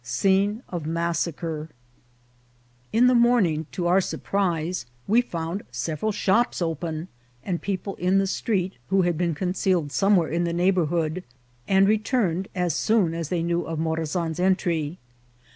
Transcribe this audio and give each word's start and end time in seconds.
—Scene 0.03 0.63
of 0.67 0.87
Massacre. 0.87 1.69
IN 2.91 3.05
the 3.05 3.13
morning, 3.13 3.67
to 3.71 3.85
our 3.85 4.01
surprise, 4.01 4.87
we 5.07 5.21
found 5.21 5.61
several 5.71 6.11
shops 6.11 6.59
open, 6.59 7.07
and 7.45 7.61
people 7.61 7.93
in 7.97 8.17
the 8.17 8.25
street, 8.25 8.77
who 8.87 9.03
had 9.03 9.15
been 9.15 9.35
concealed 9.35 9.91
somewhere 9.91 10.29
in 10.29 10.43
the 10.43 10.53
neighbourhood, 10.53 11.23
and 11.67 11.87
re 11.87 11.99
turned 11.99 12.47
as 12.55 12.73
soon 12.73 13.13
as 13.13 13.29
they 13.29 13.43
knew 13.43 13.61
of 13.61 13.77
Morazan' 13.77 14.31
s 14.31 14.39
entry. 14.39 14.97